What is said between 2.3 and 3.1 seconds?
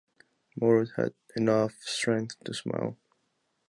to smile.